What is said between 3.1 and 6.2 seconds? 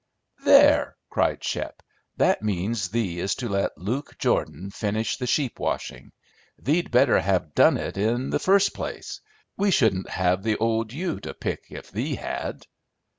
is to let Luke Jordan finish the sheep washing.